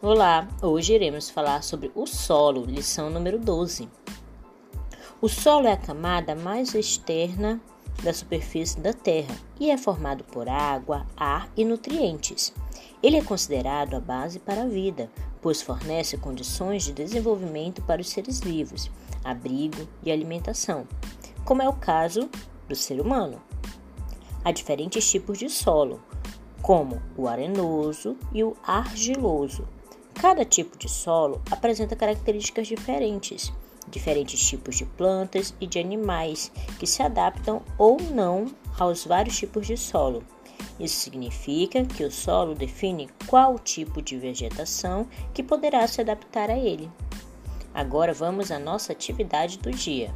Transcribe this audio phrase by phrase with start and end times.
[0.00, 3.88] Olá, hoje iremos falar sobre o solo, lição número 12.
[5.20, 7.60] O solo é a camada mais externa
[8.04, 12.54] da superfície da Terra e é formado por água, ar e nutrientes.
[13.02, 15.10] Ele é considerado a base para a vida,
[15.42, 18.88] pois fornece condições de desenvolvimento para os seres vivos,
[19.24, 20.86] abrigo e alimentação,
[21.44, 22.30] como é o caso
[22.68, 23.42] do ser humano.
[24.44, 26.00] Há diferentes tipos de solo,
[26.62, 29.66] como o arenoso e o argiloso
[30.20, 33.52] Cada tipo de solo apresenta características diferentes,
[33.88, 38.46] diferentes tipos de plantas e de animais que se adaptam ou não
[38.76, 40.24] aos vários tipos de solo.
[40.78, 46.58] Isso significa que o solo define qual tipo de vegetação que poderá se adaptar a
[46.58, 46.90] ele.
[47.72, 50.12] Agora vamos à nossa atividade do dia.